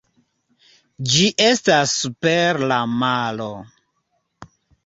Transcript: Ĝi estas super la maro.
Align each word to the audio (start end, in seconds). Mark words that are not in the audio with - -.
Ĝi 1.11 1.27
estas 1.47 1.93
super 2.05 2.63
la 2.73 2.81
maro. 3.05 3.51